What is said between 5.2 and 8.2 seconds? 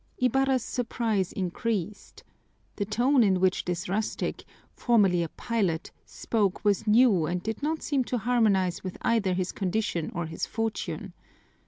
a pilot spoke was new and did not seem to